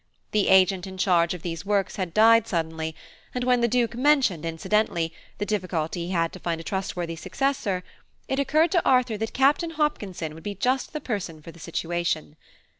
The 0.31 0.47
agent 0.47 0.87
in 0.87 0.97
charge 0.97 1.35
of 1.35 1.43
these 1.43 1.63
works 1.63 1.97
had 1.97 2.11
died 2.11 2.47
suddenly; 2.47 2.95
and 3.35 3.43
when 3.43 3.61
the 3.61 3.67
Duke 3.67 3.93
mentioned, 3.93 4.47
incidentally, 4.47 5.13
the 5.37 5.45
difficulty 5.45 6.07
he 6.07 6.11
had 6.11 6.33
to 6.33 6.39
find 6.39 6.59
a 6.59 6.63
trustworthy 6.63 7.15
successor, 7.15 7.83
it 8.27 8.39
occurred 8.39 8.71
to 8.71 8.83
Arthur 8.83 9.17
that 9.17 9.33
Captain 9.33 9.69
Hopkinson 9.69 10.33
would 10.33 10.41
be 10.41 10.55
just 10.55 10.93
the 10.93 11.01
person 11.01 11.39
for 11.39 11.51
the 11.51 11.59
situation. 11.59 12.35